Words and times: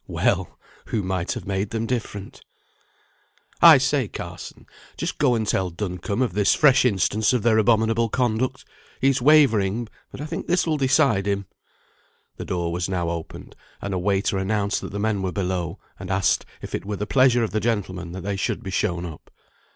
(Well! 0.07 0.57
who 0.87 1.03
might 1.03 1.33
have 1.33 1.45
made 1.45 1.69
them 1.69 1.85
different?) 1.85 2.41
"I 3.61 3.77
say, 3.77 4.07
Carson, 4.07 4.65
just 4.97 5.19
go 5.19 5.35
and 5.35 5.45
tell 5.47 5.69
Duncombe 5.69 6.23
of 6.23 6.33
this 6.33 6.55
fresh 6.55 6.85
instance 6.85 7.33
of 7.33 7.43
their 7.43 7.59
abominable 7.59 8.09
conduct. 8.09 8.65
He's 8.99 9.21
wavering, 9.21 9.89
but 10.09 10.19
I 10.19 10.25
think 10.25 10.47
this 10.47 10.65
will 10.65 10.77
decide 10.77 11.27
him." 11.27 11.45
The 12.37 12.45
door 12.45 12.71
was 12.71 12.89
now 12.89 13.11
opened, 13.11 13.55
and 13.79 13.93
a 13.93 13.99
waiter 13.99 14.39
announced 14.39 14.81
that 14.81 14.91
the 14.91 14.97
men 14.99 15.21
were 15.21 15.31
below, 15.31 15.77
and 15.99 16.09
asked 16.09 16.47
if 16.63 16.73
it 16.73 16.83
were 16.83 16.95
the 16.95 17.05
pleasure 17.05 17.43
of 17.43 17.51
the 17.51 17.59
gentlemen 17.59 18.11
that 18.13 18.21
they 18.21 18.37
should 18.37 18.63
be 18.63 18.71
shown 18.71 19.05
up. 19.05 19.29